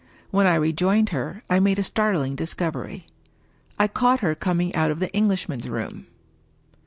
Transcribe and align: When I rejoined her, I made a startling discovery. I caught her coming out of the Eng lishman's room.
When 0.31 0.47
I 0.47 0.55
rejoined 0.55 1.09
her, 1.09 1.43
I 1.47 1.59
made 1.59 1.77
a 1.77 1.83
startling 1.83 2.33
discovery. 2.35 3.05
I 3.77 3.87
caught 3.87 4.21
her 4.21 4.33
coming 4.33 4.73
out 4.73 4.89
of 4.89 4.99
the 4.99 5.15
Eng 5.15 5.27
lishman's 5.29 5.69
room. 5.69 6.07